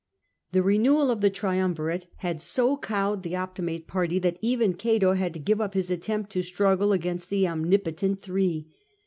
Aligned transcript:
The 0.51 0.63
renewal 0.63 1.11
of 1.11 1.21
the 1.21 1.29
triumvirate 1.29 2.07
had 2.15 2.41
so 2.41 2.75
cowed 2.75 3.21
the 3.21 3.35
Optimate 3.35 3.85
party 3.85 4.17
that 4.17 4.39
even 4.41 4.73
Cato 4.73 5.13
had 5.13 5.31
to 5.35 5.39
give 5.39 5.61
up 5.61 5.75
his 5.75 5.91
attempt 5.91 6.31
to 6.31 6.41
struggle 6.41 6.91
against 6.91 7.29
the 7.29 7.47
omnipotent 7.47 8.19
three. 8.19 8.65